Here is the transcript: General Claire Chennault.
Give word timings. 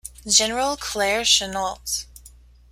General 0.27 0.77
Claire 0.77 1.21
Chennault. 1.23 2.07